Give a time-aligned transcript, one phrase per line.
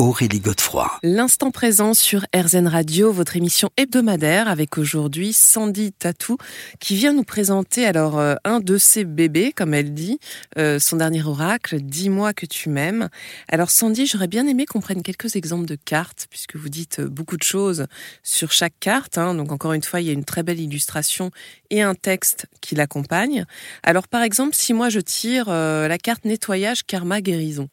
[0.00, 0.90] Aurélie Godefroy.
[1.02, 6.38] L'instant présent sur RZN Radio, votre émission hebdomadaire avec aujourd'hui Sandy Tatou
[6.78, 10.18] qui vient nous présenter alors euh, un de ses bébés, comme elle dit,
[10.56, 13.10] euh, son dernier oracle, Dis-moi que tu m'aimes.
[13.48, 17.08] Alors Sandy, j'aurais bien aimé qu'on prenne quelques exemples de cartes puisque vous dites euh,
[17.10, 17.86] beaucoup de choses
[18.22, 19.18] sur chaque carte.
[19.18, 19.34] Hein.
[19.34, 21.30] donc encore une fois, il y a une très belle illustration
[21.68, 23.44] et un texte qui l'accompagne.
[23.82, 27.68] Alors par exemple, si moi je tire la carte nettoyage karma guérison.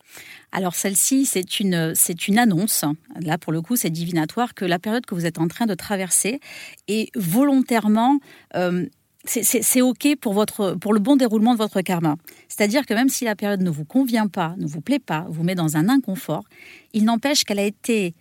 [0.51, 2.85] Alors celle-ci, c'est une, c'est une annonce,
[3.19, 5.75] là pour le coup c'est divinatoire, que la période que vous êtes en train de
[5.75, 6.39] traverser
[6.87, 8.19] est volontairement...
[8.55, 8.85] Euh,
[9.29, 12.15] c'est OK pour, votre, pour le bon déroulement de votre karma.
[12.47, 15.43] C'est-à-dire que même si la période ne vous convient pas, ne vous plaît pas, vous
[15.43, 16.45] met dans un inconfort,
[16.93, 18.15] il n'empêche qu'elle a été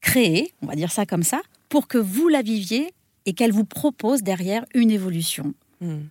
[0.00, 2.94] créée, on va dire ça comme ça, pour que vous la viviez
[3.26, 5.52] et qu'elle vous propose derrière une évolution.
[5.82, 6.06] Hmm.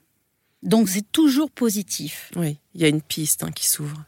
[0.62, 2.32] Donc c'est toujours positif.
[2.36, 4.04] Oui, il y a une piste hein, qui s'ouvre.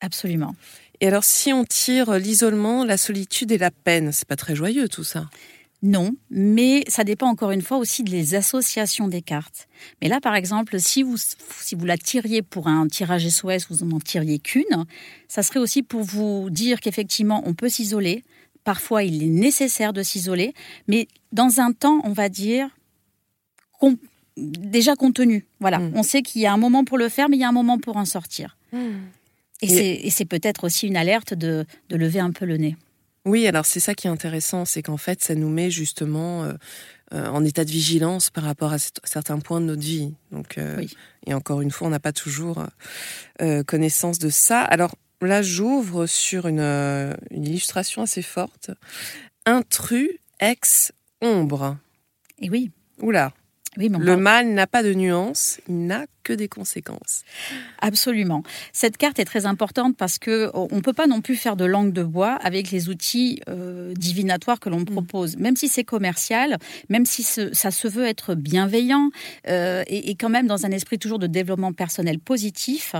[0.00, 0.54] Absolument.
[1.00, 4.88] Et alors, si on tire l'isolement, la solitude et la peine, c'est pas très joyeux
[4.88, 5.28] tout ça?
[5.82, 9.68] Non, mais ça dépend encore une fois aussi des associations des cartes.
[10.00, 13.84] Mais là, par exemple, si vous, si vous la tiriez pour un tirage SOS, vous
[13.84, 14.86] n'en tiriez qu'une,
[15.28, 18.24] ça serait aussi pour vous dire qu'effectivement, on peut s'isoler.
[18.64, 20.54] Parfois, il est nécessaire de s'isoler,
[20.88, 22.70] mais dans un temps, on va dire,
[24.36, 25.46] déjà contenu.
[25.60, 25.92] Voilà, hmm.
[25.94, 27.52] on sait qu'il y a un moment pour le faire, mais il y a un
[27.52, 28.56] moment pour en sortir.
[28.72, 28.96] Hmm.
[29.62, 32.76] Et, c'est peut-être aussi une alerte de, lever un peu le nez.
[33.24, 36.52] Oui, alors c'est ça qui est intéressant, c'est qu'en fait, ça nous met justement euh,
[37.12, 40.14] euh, en état de vigilance par rapport à certains points de notre vie.
[40.30, 40.84] Donc, euh,
[41.26, 42.64] et encore une fois, on n'a pas toujours
[43.66, 44.60] connaissance de ça.
[44.60, 48.70] Alors là, j'ouvre sur une, une illustration assez forte.
[49.44, 51.76] Intrus, ex, ombre.
[52.38, 52.70] Et oui.
[53.00, 53.32] Oula
[53.76, 57.22] le mal n'a pas de nuance, il n'a que des conséquences.
[57.80, 58.42] Absolument.
[58.72, 61.64] Cette carte est très importante parce que oh, on peut pas non plus faire de
[61.64, 64.86] langue de bois avec les outils euh, divinatoires que l'on mm.
[64.86, 66.58] propose, même si c'est commercial,
[66.88, 69.10] même si ça se veut être bienveillant
[69.48, 72.94] euh, et, et, quand même dans un esprit toujours de développement personnel positif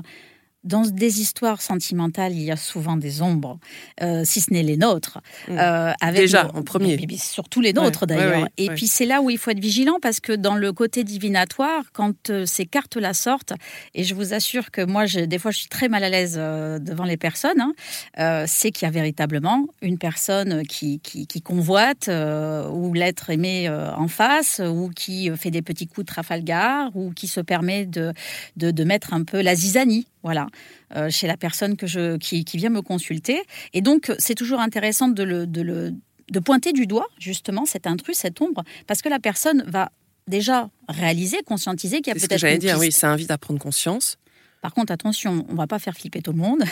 [0.67, 3.59] dans des histoires sentimentales, il y a souvent des ombres,
[4.03, 5.21] euh, si ce n'est les nôtres.
[5.49, 5.57] Mmh.
[5.59, 6.99] Euh, Déjà, en premier.
[7.19, 8.49] surtout les nôtres, d'ailleurs.
[8.59, 11.85] et puis, c'est là où il faut être vigilant, parce que dans le côté divinatoire,
[11.93, 13.53] quand euh, ces cartes-là sortent,
[13.95, 17.05] et je vous assure que moi, des fois, je suis très mal à l'aise devant
[17.05, 23.31] les personnes, hein, c'est qu'il y a véritablement une personne qui, qui, convoite, ou l'être
[23.31, 27.87] aimé en face, ou qui fait des petits coups de Trafalgar, ou qui se permet
[27.87, 28.13] de,
[28.57, 30.49] de, de mettre un peu la zizanie voilà,
[30.97, 33.41] euh, chez la personne que je, qui, vient me consulter.
[33.73, 38.41] Et donc, c'est toujours intéressant de, le, de, pointer du doigt, justement, cet intrus, cette
[38.41, 39.93] ombre, parce que la personne va
[40.27, 42.23] déjà réaliser, conscientiser qu'il y a peut-être.
[42.23, 44.19] C'est ce que j'allais dire, oui, ça invite à prendre conscience.
[44.63, 46.65] Par contre, attention, on ne va pas faire flipper tout le monde.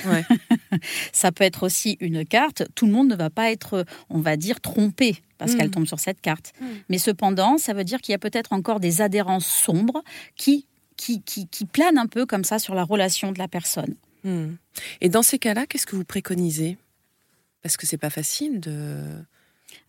[1.13, 2.65] ça peut être aussi une carte.
[2.75, 5.73] Tout le monde ne va pas être, on va dire, trompé parce qu'elle mm.
[5.73, 6.55] tombe sur cette carte.
[6.61, 6.67] Mm.
[6.89, 10.03] Mais cependant, ça veut dire qu'il y a peut-être encore des adhérences sombres
[10.35, 13.95] qui qui, qui, plane un peu comme ça sur la relation de la personne.
[14.23, 14.55] Hmm.
[15.01, 16.79] Et dans ces cas-là, qu'est-ce que vous préconisez?
[17.63, 19.03] Parce que c'est pas facile de.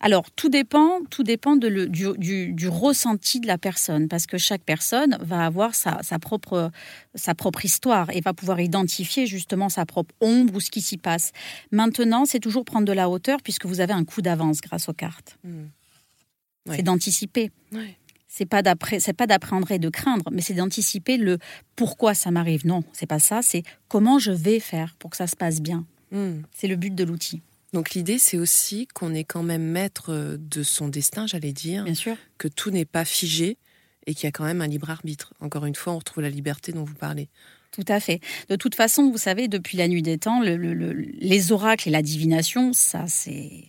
[0.00, 4.36] Alors, tout dépend, tout dépend de le, du, du, ressenti de la personne, parce que
[4.36, 6.70] chaque personne va avoir sa, sa, propre,
[7.14, 10.98] sa propre histoire et va pouvoir identifier justement sa propre ombre ou ce qui s'y
[10.98, 11.32] passe.
[11.70, 14.94] Maintenant, c'est toujours prendre de la hauteur, puisque vous avez un coup d'avance grâce aux
[14.94, 15.38] cartes.
[15.44, 15.66] Hmm.
[16.68, 17.52] C'est d'anticiper.
[17.72, 17.96] Ouais
[18.36, 21.38] c'est pas d'après, c'est pas d'appréhender et de craindre, mais c'est d'anticiper le
[21.74, 22.66] pourquoi ça m'arrive.
[22.66, 23.40] Non, c'est pas ça.
[23.40, 25.86] C'est comment je vais faire pour que ça se passe bien.
[26.10, 26.42] Hmm.
[26.54, 27.40] C'est le but de l'outil.
[27.72, 31.84] Donc l'idée, c'est aussi qu'on est quand même maître de son destin, j'allais dire.
[31.84, 32.14] Bien sûr.
[32.36, 33.56] Que tout n'est pas figé
[34.06, 35.32] et qu'il y a quand même un libre arbitre.
[35.40, 37.30] Encore une fois, on retrouve la liberté dont vous parlez.
[37.72, 38.20] Tout à fait.
[38.50, 42.74] De toute façon, vous savez, depuis la nuit des temps, les oracles et la divination,
[42.74, 43.64] ça, c'est,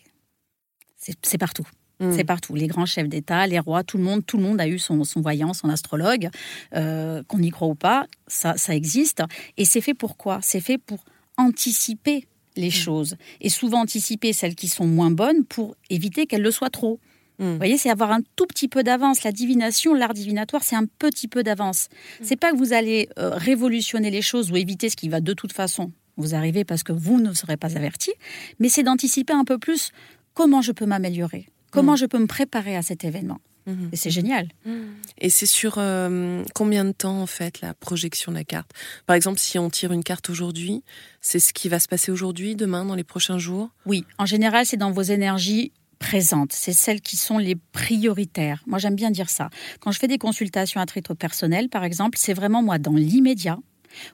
[0.98, 1.68] c'est partout.
[2.00, 2.12] Mm.
[2.14, 2.56] C'est partout.
[2.56, 5.02] Les grands chefs d'État, les rois, tout le monde, tout le monde a eu son,
[5.18, 6.30] voyant, son astrologue.
[6.76, 9.24] Euh, qu'on y croit ou pas, ça, ça existe.
[9.58, 10.40] Et c'est fait pour quoi?
[10.42, 11.04] C'est fait pour
[11.38, 12.72] anticiper les mm.
[12.72, 13.16] choses.
[13.42, 17.00] Et souvent anticiper celles qui sont moins bonnes pour éviter qu'elles le soient trop.
[17.40, 17.52] Mm.
[17.52, 19.24] Vous voyez, c'est avoir un tout petit peu d'avance.
[19.24, 21.90] La divination, l'art divinatoire, c'est un petit peu d'avance.
[22.22, 25.34] C'est pas que vous allez euh, révolutionner les choses ou éviter ce qui va de
[25.34, 28.12] toute façon vous arriver parce que vous ne serez pas averti,
[28.60, 29.92] mais c'est d'anticiper un peu plus
[30.34, 31.48] comment je peux m'améliorer,
[31.78, 31.98] Comment mm.
[31.98, 33.90] je peux me préparer à cet événement mm-hmm.
[33.92, 34.50] Et c'est génial.
[34.66, 34.72] Mm.
[35.20, 38.72] Et c'est sur euh, combien de temps, en fait, la projection de la carte?
[39.06, 40.84] Par exemple, si on tire une carte aujourd'hui,
[41.22, 43.70] c'est ce qui va se passer aujourd'hui, demain, dans les prochains jours?
[43.86, 46.54] Oui, en général, c'est dans vos énergies présentes.
[46.54, 48.64] C'est celles qui sont les prioritaires.
[48.68, 49.50] Moi, j'aime bien dire ça.
[49.80, 53.58] Quand je fais des consultations à titre personnel, par exemple, c'est vraiment moi, dans l'immédiat,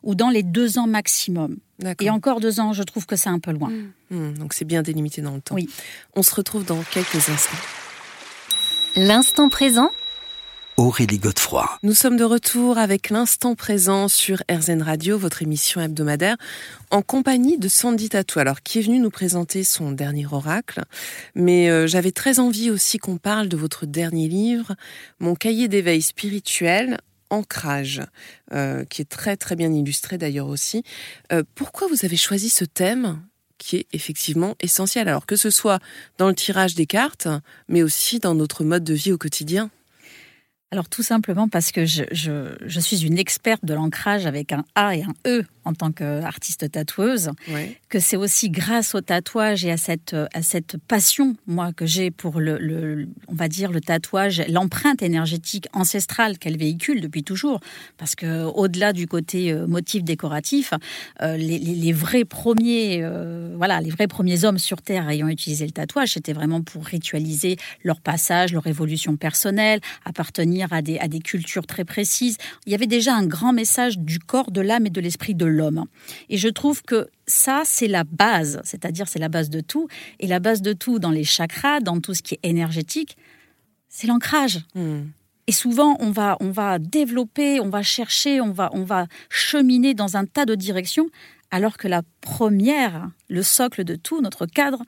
[0.03, 1.57] ou dans les deux ans maximum.
[2.00, 3.71] Et encore deux ans, je trouve que c'est un peu loin.
[4.09, 4.33] Mmh.
[4.38, 5.56] donc c'est bien délimité dans le temps.
[5.56, 5.69] Oui.
[6.15, 7.57] On se retrouve dans quelques instants.
[8.95, 9.89] L'instant présent
[10.77, 11.69] Aurélie Godefroy.
[11.83, 16.36] Nous sommes de retour avec l'instant présent sur RZN Radio, votre émission hebdomadaire,
[16.89, 20.81] en compagnie de Sandy Tatou, alors qui est venue nous présenter son dernier oracle.
[21.36, 24.74] Mais euh, j'avais très envie aussi qu'on parle de votre dernier livre,
[25.19, 26.97] Mon cahier d'éveil spirituel,
[27.33, 28.01] Ancrage,
[28.53, 30.83] euh, qui est très très bien illustré d'ailleurs aussi.
[31.31, 33.21] Euh, pourquoi vous avez choisi ce thème
[33.57, 35.80] qui est effectivement essentiel, alors que ce soit
[36.18, 37.27] dans le tirage des cartes,
[37.68, 39.71] mais aussi dans notre mode de vie au quotidien?
[40.71, 44.95] Alors tout simplement parce que je, je, suis une experte de l'ancrage avec un A
[44.95, 47.31] et un E en tant qu'artiste tatoueuse,
[47.89, 52.12] que c'est aussi grâce au tatouage et à cette, à cette passion, moi, que j'ai
[52.12, 57.60] pour le, le, on va dire, le tatouage, l'empreinte énergétique ancestrale qu'elle véhicule depuis toujours.
[57.98, 60.74] Parce que au-delà du côté euh, motif décoratif,
[61.21, 65.65] euh, les, les, vrais premiers, euh, voilà, les vrais premiers hommes sur Terre ayant utilisé
[65.65, 71.07] le tatouage, c'était vraiment pour ritualiser leur passage, leur évolution personnelle, appartenir à des, à
[71.07, 72.38] des cultures très précises.
[72.65, 75.45] Il y avait déjà un grand message du corps, de l'âme et de l'esprit de
[75.53, 75.85] l'homme.
[76.29, 79.88] Et je trouve que ça, c'est la base, c'est-à-dire c'est la base de tout.
[80.19, 83.17] Et la base de tout dans les chakras, dans tout ce qui est énergétique,
[83.89, 84.61] c'est l'ancrage.
[84.75, 85.03] Hmm.
[85.47, 89.94] Et souvent, on va, on va développer, on va chercher, on va, on va cheminer
[89.94, 91.09] dans un tas de directions,
[91.51, 94.83] alors que la première, le socle de tout, notre cadre,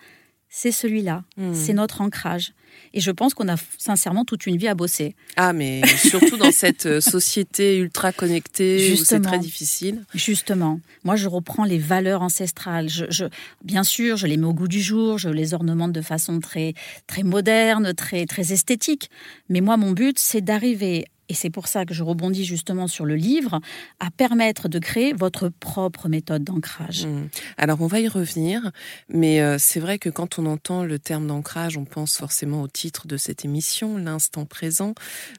[0.50, 1.54] c'est celui-là, hmm.
[1.54, 2.54] c'est notre ancrage.
[2.94, 5.16] Et je pense qu'on a sincèrement toute une vie à bosser.
[5.36, 10.04] Ah, mais surtout dans cette euh, société ultra connectée c'est très difficile.
[10.14, 10.80] Justement.
[11.04, 12.90] Moi, je reprends les valeurs ancestrales.
[12.90, 13.26] Je,
[13.64, 16.74] bien sûr, je les mets au goût du jour, je les ornemente de façon très,
[17.08, 19.10] très moderne, très, très esthétique.
[19.50, 23.06] Mais moi, mon but, c'est d'arriver et c'est pour ça que je rebondis justement sur
[23.06, 23.60] le livre,
[24.00, 27.06] à permettre de créer votre propre méthode d'ancrage.
[27.06, 27.30] Mmh.
[27.58, 28.72] Alors on va y revenir,
[29.10, 32.68] mais euh, c'est vrai que quand on entend le terme d'ancrage, on pense forcément au
[32.68, 34.94] titre de cette émission, l'instant présent.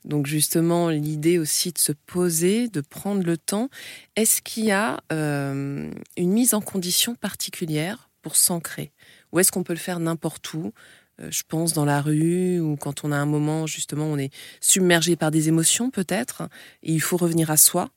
[0.04, 3.68] Donc justement l'idée aussi de se poser, de prendre le temps.
[4.16, 8.92] Est-ce qu'il y a euh, une mise en condition particulière pour s'ancrer?
[9.32, 10.72] Ou est-ce qu'on peut le faire n'importe où?
[11.18, 15.16] Je pense, dans la rue ou quand on a un moment, justement, on est submergé
[15.16, 16.42] par des émotions peut-être,
[16.82, 17.90] et il faut revenir à soi.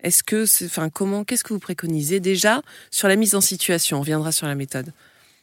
[0.00, 2.20] Est-ce que, enfin, comment, qu'est-ce que vous préconisez?
[2.20, 4.92] Déjà sur la mise en situation On reviendra sur la méthode.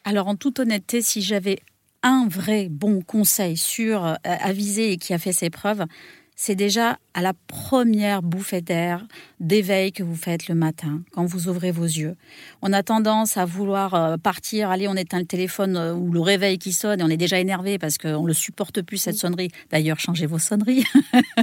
[0.03, 1.59] Alors, en toute honnêteté, si j'avais
[2.03, 5.85] un vrai bon conseil sur euh, avisé et qui a fait ses preuves,
[6.41, 9.06] c'est déjà à la première bouffée d'air,
[9.41, 12.15] d'éveil que vous faites le matin, quand vous ouvrez vos yeux.
[12.62, 16.21] On a tendance à vouloir euh, partir, allez, on éteint le téléphone euh, ou le
[16.21, 19.18] réveil qui sonne et on est déjà énervé parce qu'on ne le supporte plus, cette
[19.18, 19.50] sonnerie.
[19.69, 20.86] D'ailleurs, changez vos sonneries.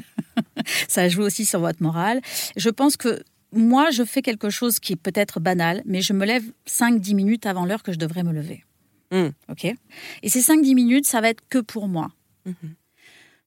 [0.89, 2.23] Ça joue aussi sur votre morale.
[2.57, 3.23] Je pense que
[3.53, 7.45] moi, je fais quelque chose qui est peut-être banal, mais je me lève 5-10 minutes
[7.45, 8.65] avant l'heure que je devrais me lever.
[9.13, 9.27] Mmh.
[9.51, 9.65] OK?
[10.23, 12.09] Et ces 5-10 minutes, ça va être que pour moi.
[12.47, 12.53] Mmh.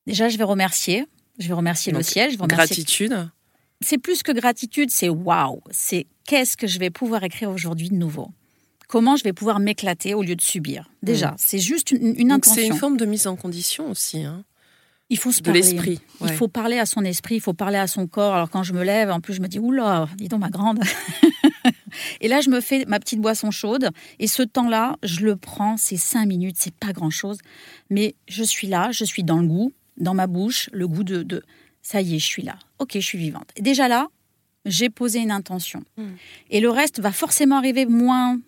[0.06, 1.08] Déjà, je vais remercier
[1.40, 2.32] je vais remercier le ciel.
[2.32, 2.76] Je vais remercier...
[2.76, 3.30] Gratitude.
[3.82, 5.62] C'est plus que gratitude, c'est waouh.
[5.72, 8.30] C'est qu'est-ce que je vais pouvoir écrire aujourd'hui de nouveau?
[8.90, 10.90] Comment je vais pouvoir m'éclater au lieu de subir?
[11.02, 11.36] Déjà, mm.
[11.38, 12.62] c'est juste une, une intention.
[12.62, 14.24] C'est une forme de mise en condition aussi.
[14.24, 14.44] Hein.
[15.10, 16.00] Il faut se de l'esprit.
[16.22, 18.36] Il faut parler à son esprit, il faut parler à son corps.
[18.36, 20.80] Alors quand je me lève, en plus je me dis oula, dis donc ma grande.
[22.22, 25.78] et là je me fais ma petite boisson chaude et ce temps-là, je le prends,
[25.78, 27.40] c'est cinq minutes, c'est pas grand-chose,
[27.90, 31.44] mais je suis là, je suis dans le goût, dans ma bouche le goût de,
[31.82, 32.58] ça y est, je suis là.
[32.80, 33.50] Ok, je suis vivante.
[33.56, 34.08] Et déjà là,
[34.66, 35.84] j'ai posé une intention.
[35.98, 36.14] Hmm.
[36.50, 38.40] Et le reste va forcément arriver moins,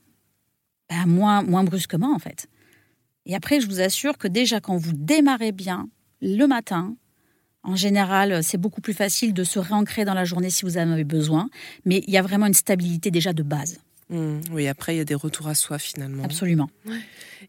[0.90, 2.48] ben, moins, moins brusquement en fait.
[3.26, 5.90] Et après, je vous assure que déjà quand vous démarrez bien
[6.22, 6.96] le matin,
[7.64, 10.92] en général, c'est beaucoup plus facile de se réancrer dans la journée si vous en
[10.92, 11.50] avez besoin.
[11.86, 13.80] Mais il y a vraiment une stabilité déjà de base.
[14.10, 14.42] Hmm.
[14.52, 16.24] oui, après, il y a des retours à soi finalement.
[16.24, 16.70] Absolument.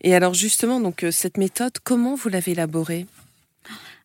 [0.02, 3.06] Et alors justement, donc euh, cette méthode, comment vous l'avez élaborée?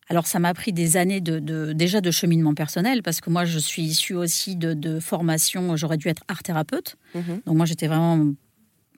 [0.08, 3.58] Alors ça m'a pris des années de, déjà de cheminement personnel parce que moi je
[3.58, 6.96] suis issue aussi de, formation, j'aurais dû être art thérapeute.
[7.14, 7.42] Mhm.
[7.46, 8.26] Donc moi j'étais vraiment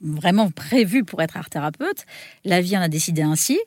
[0.02, 2.06] vraiment prévue pour être art thérapeute.
[2.44, 3.58] La vie en a décidé ainsi.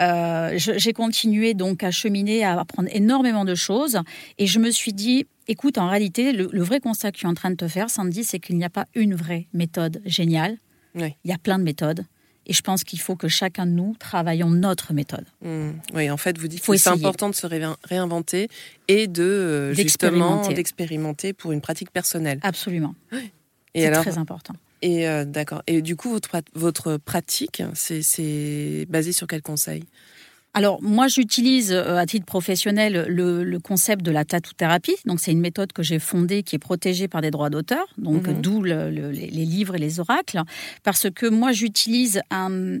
[0.00, 4.00] Euh, j'ai continué donc à cheminer, à apprendre énormément de choses
[4.38, 7.34] et je me suis dit écoute, en réalité, le, vrai constat que tu es en
[7.34, 10.58] train de te faire, Sandy, c'est qu'il n'y a pas une vraie méthode géniale.
[10.94, 12.04] Il y a plein de méthodes.
[12.48, 15.24] Et je pense qu'il faut que chacun de nous travaillions notre méthode.
[15.42, 15.72] Hmm.
[15.94, 17.46] Oui, en fait, vous dites que c'est important de se
[17.84, 18.48] réinventer
[18.88, 22.40] et de euh, justement d'expérimenter pour une pratique personnelle.
[22.42, 22.94] Absolument.
[23.74, 24.54] C'est très important.
[24.82, 25.62] Et euh, d'accord.
[25.68, 29.84] Et du coup, votre, votre pratique, c'est basé sur quel conseil?
[30.54, 34.96] Alors moi j'utilise à titre professionnel le, concept de la tattoo-thérapie.
[35.04, 38.26] Donc c'est une méthode que j'ai fondée qui est protégée par des droits d'auteur, donc
[38.26, 38.40] mhm.
[38.40, 40.40] d'où les livres et les oracles,
[40.82, 42.78] parce que moi j'utilise un,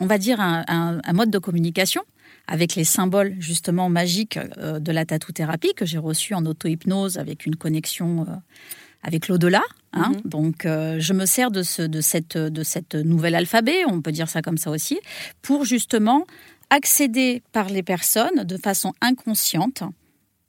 [0.00, 2.02] on va dire un, mode de communication
[2.46, 7.46] avec les symboles justement magiques euh, de la tattoo-thérapie que j'ai reçu en auto-hypnose avec
[7.46, 8.34] une connexion euh,
[9.02, 9.62] avec l'au-delà.
[9.92, 10.12] Hein.
[10.12, 10.20] Mhm.
[10.24, 14.12] Donc, euh, je me sers de, ce, de, cette, de cette nouvel alphabet, on peut
[14.12, 14.98] dire ça comme ça aussi,
[15.42, 16.26] pour justement
[16.70, 19.82] accéder par les personnes de façon inconsciente,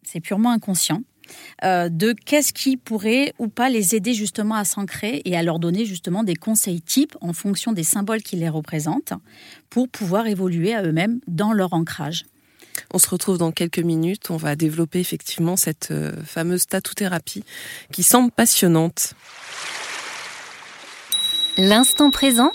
[0.03, 1.01] c'est purement inconscient,
[1.63, 5.59] euh, de qu'est-ce qui pourrait ou pas les aider justement à s'ancrer et à leur
[5.59, 9.13] donner justement des conseils types en fonction des symboles qui les représentent
[9.69, 12.25] pour pouvoir évoluer à eux-mêmes dans leur ancrage.
[12.93, 14.31] On se retrouve dans quelques minutes.
[14.31, 17.43] On va développer effectivement cette euh, fameuse tatou-thérapie
[17.91, 19.13] qui semble passionnante.
[21.57, 22.51] L'instant présent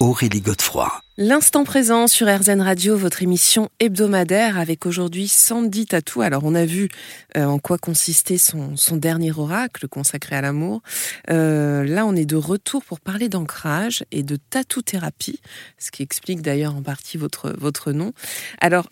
[0.00, 0.90] Aurélie Godefroy.
[1.18, 6.22] L'instant présent sur RZN Radio, votre émission hebdomadaire avec aujourd'hui Sandy Tatou.
[6.22, 6.88] Alors on a vu
[7.36, 10.80] euh, en quoi consistait son, dernier oracle consacré à l'amour.
[11.28, 15.38] Euh, là on est de retour pour parler d'ancrage et de tatou-thérapie,
[15.76, 18.14] ce qui explique d'ailleurs en partie votre, votre nom.
[18.62, 18.88] Alors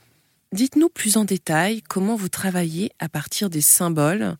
[0.53, 4.37] Dites-nous plus en détail comment vous travaillez à partir des symboles.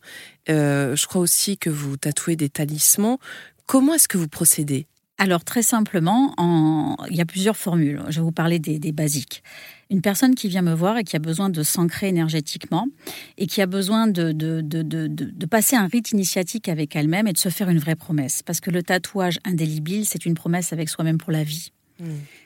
[0.49, 3.19] Euh, je crois aussi que vous tatouez des talismans.
[3.67, 4.87] Comment est-ce que vous procédez
[5.19, 6.33] alors très simplement,
[7.09, 8.01] il y a plusieurs formules.
[8.07, 9.43] Je vais vous parler des, basiques.
[9.89, 12.87] Une personne qui vient me voir et qui a besoin de s'ancrer énergétiquement
[13.37, 17.49] et qui a besoin de, de, passer un rite initiatique avec elle-même et de se
[17.49, 18.43] faire une vraie promesse.
[18.43, 21.73] Parce que le tatouage indélébile, c'est une promesse avec soi-même pour la vie.
[21.99, 22.05] Mmh.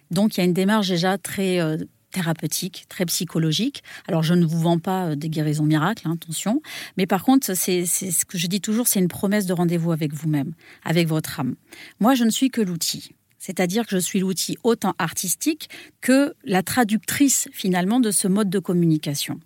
[0.10, 1.77] Donc il y a une démarche déjà très euh,
[2.13, 3.84] thérapeutique, très psychologique.
[4.08, 6.62] Alors, je ne vous vends pas euh, des guérisons miracles, hein, attention.
[6.98, 10.13] Mais par contre, c'est ce que je dis toujours, c'est une promesse de rendez-vous avec
[10.13, 10.53] vous-même,
[10.86, 11.55] avec votre âme.
[12.00, 13.12] Moi, je ne suis que l'outil.
[13.39, 18.60] C'est-à-dire que je suis l'outil autant artistique que la traductrice finalement de ce mode de
[18.60, 19.41] communication.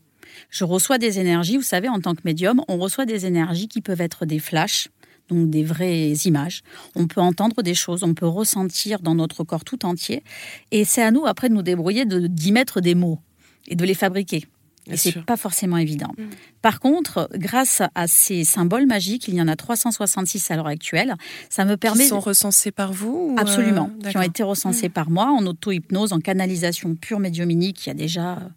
[0.51, 3.81] Je reçois des énergies, vous savez, en tant que médium, on reçoit des énergies qui
[3.81, 4.89] peuvent être des flashs,
[5.29, 6.63] donc des vraies images.
[6.95, 10.23] On peut entendre des choses, on peut ressentir dans notre corps tout entier.
[10.71, 13.19] Et c'est à nous après de nous débrouiller d'y mettre des mots
[13.67, 14.45] et de les fabriquer.
[14.87, 16.13] et c'est pas forcément évident.
[16.17, 16.23] Mm.
[16.61, 21.15] Par contre, grâce à ces symboles magiques, il y en a 366 à l'heure actuelle,
[21.49, 22.03] ça me permet.
[22.03, 24.93] Qui sont recensés par vous Absolument, euh, qui ont été recensés mm.
[24.93, 28.49] par moi en auto-hypnose, en canalisation pure médiuminique, il y a déjà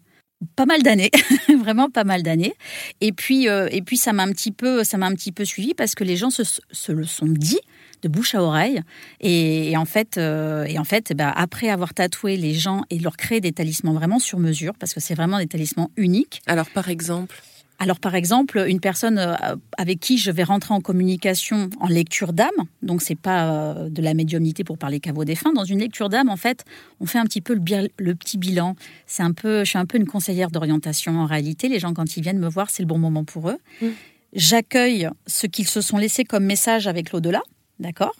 [0.55, 1.11] pas mal d'années,
[1.59, 2.53] vraiment pas mal d'années.
[2.99, 5.45] Et puis, euh, et puis ça m'a un petit peu, ça m'a un petit peu
[5.45, 7.59] suivi parce que les gens se, le sont dit
[8.01, 8.81] de bouche à oreille.
[9.19, 13.15] Et, en fait, euh, et en fait, bah, après avoir tatoué les gens et leur
[13.15, 16.41] créer des talismans vraiment sur mesure, parce que c'est vraiment des talismans uniques.
[16.47, 17.41] Alors, par exemple.
[17.81, 19.33] Alors par exemple, une personne euh,
[19.75, 22.49] avec qui je vais rentrer en communication en lecture d'âme,
[22.83, 25.51] donc c'est pas euh, de la médiumnité pour parler qu'à vos défunts.
[25.51, 26.63] Dans une lecture d'âme, en fait,
[26.99, 28.75] on fait un petit peu le, petit bilan.
[29.07, 31.69] C'est un peu, je suis un peu une conseillère d'orientation en réalité.
[31.69, 33.57] Les gens quand ils viennent me voir, c'est le bon moment pour eux.
[33.81, 33.87] Mmh.
[34.33, 37.41] J'accueille ce qu'ils se sont laissés comme message avec l'au-delà,
[37.79, 38.15] d'accord?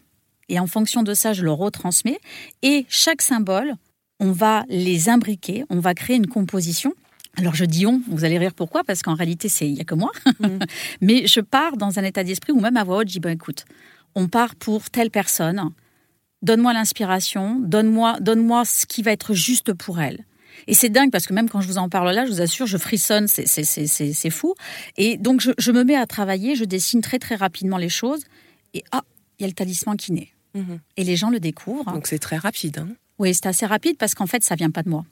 [0.50, 2.20] Et en fonction de ça, je le retransmets.
[2.63, 3.75] Et chaque symbole,
[4.20, 6.96] on va les imbriquer, on va créer une composition
[7.38, 8.84] alors je dis on, vous allez rire pourquoi?
[8.84, 10.12] Parce qu'en réalité, c'est il y a que moi.
[10.40, 10.60] Mm.
[11.02, 13.66] Mais je pars dans un état d'esprit où même à voix haute, je dis écoute,
[14.16, 15.72] on part pour telle personne.
[16.42, 20.26] Donne-moi l'inspiration, donne-moi donne-moi ce qui va être juste pour elle.
[20.68, 22.66] Et c'est dingue parce que même quand je vous en parle là, je vous assure,
[22.66, 24.54] je frissonne, c'est fou.
[24.98, 28.24] Et donc je, me mets à travailler, je dessine très très rapidement les choses
[28.74, 29.04] et ah,
[29.40, 30.30] il y a le talisman qui naît.
[30.56, 30.80] Mm-hmm.
[30.98, 31.94] Et les gens le découvrent.
[31.94, 32.80] Donc c'est très rapide.
[32.80, 32.90] Hein
[33.22, 35.06] oui, c'est assez rapide parce qu'en fait, ça vient pas de moi.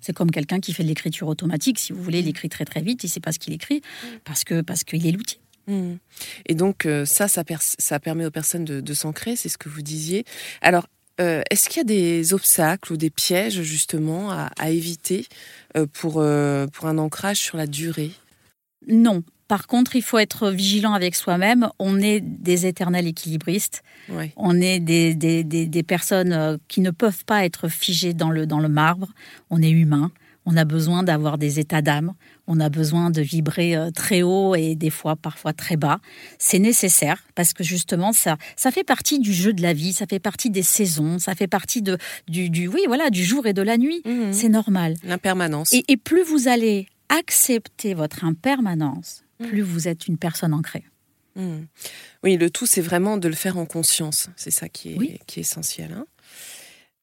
[0.00, 1.78] C'est comme quelqu'un qui fait de l'écriture automatique.
[1.78, 3.82] Si vous voulez, il écrit très très vite, il sait pas ce qu'il écrit
[4.24, 5.38] parce que parce qu'il est l'outil.
[5.66, 5.96] Mmh.
[6.46, 9.82] Et donc euh, ça, ça, ça, permet aux personnes de, s'ancrer, c'est ce que vous
[9.82, 10.24] disiez.
[10.62, 10.86] Alors,
[11.20, 15.26] euh, est-ce qu'il y a des obstacles ou des pièges justement à, éviter
[15.76, 18.12] euh, pour, pour un ancrage sur la durée?
[18.86, 21.68] Non, par contre, il faut être vigilant avec soi-même.
[21.78, 23.82] On est des éternels équilibristes.
[24.36, 28.58] On est des, des, personnes euh, qui ne peuvent pas être figées dans le, dans
[28.58, 29.08] le marbre.
[29.50, 30.10] On est humain.
[30.48, 32.12] On a besoin d'avoir des états d'âme.
[32.46, 35.98] On a besoin de vibrer euh, très haut et des fois, parfois très bas.
[36.38, 39.92] C'est nécessaire parce que justement, ça, ça fait partie du jeu de la vie.
[39.92, 41.18] Ça fait partie des saisons.
[41.18, 41.98] Ça fait partie de,
[42.28, 44.02] du, du oui, voilà, du jour et de la nuit.
[44.04, 44.32] Mhm.
[44.32, 44.94] C'est normal.
[45.04, 45.72] L'impermanence.
[45.72, 49.25] Et, et plus vous allez accepter votre impermanence.
[49.38, 50.84] Plus vous êtes une personne ancrée.
[51.36, 51.64] Mm.
[52.24, 54.28] Oui, le tout, c'est vraiment de le faire en conscience.
[54.36, 55.92] C'est ça qui est, qui est essentiel.
[55.92, 56.06] Hein.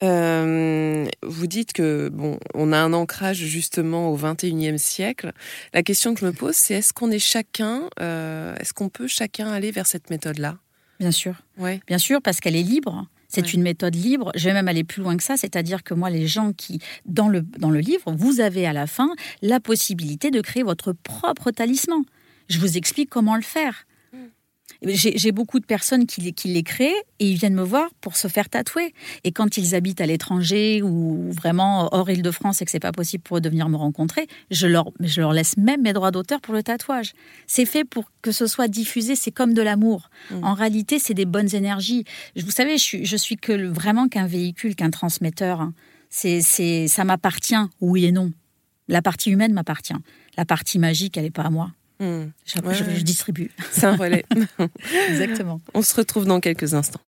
[0.03, 5.31] Euh, vous dites que bon, on a un ancrage justement au 21e siècle.
[5.73, 9.07] La question que je me pose, c'est est-ce qu'on est chacun, euh, est-ce qu'on peut
[9.07, 10.57] chacun aller vers cette méthode-là?
[10.99, 11.35] Bien sûr.
[11.57, 11.79] Ouais.
[11.87, 13.07] Bien sûr, parce qu'elle est libre.
[13.29, 14.31] C'est une méthode libre.
[14.35, 17.27] Je vais même aller plus loin que ça, c'est-à-dire que moi, les gens qui, dans
[17.27, 19.09] le, dans le livre, vous avez à la fin
[19.41, 22.03] la possibilité de créer votre propre talisman.
[22.49, 23.85] Je vous explique comment le faire.
[24.85, 28.49] J'ai beaucoup de personnes qui, les créent et ils viennent me voir pour se faire
[28.49, 28.93] tatouer.
[29.23, 33.23] Et quand ils habitent à l'étranger ou vraiment hors Île-de-France et que c'est pas possible
[33.23, 36.41] pour eux de venir me rencontrer, je leur, je leur laisse même mes droits d'auteur
[36.41, 37.13] pour le tatouage.
[37.47, 40.09] C'est fait pour que ce soit diffusé, c'est comme de l'amour.
[40.31, 40.43] Mmh.
[40.43, 42.03] En réalité, c'est des bonnes énergies.
[42.35, 45.61] Vous savez, je suis, je suis que vraiment qu'un véhicule, qu'un transmetteur.
[45.61, 45.73] Hein.
[46.09, 48.31] C'est, ça m'appartient, oui et non.
[48.87, 49.95] La partie humaine m'appartient.
[50.37, 51.71] La partie magique, elle n'est pas à moi.
[52.03, 52.31] Hmm.
[52.45, 53.49] Je, distribue.
[53.71, 54.25] C'est un relais.
[55.09, 55.61] Exactement.
[55.73, 56.99] On se retrouve dans quelques instants.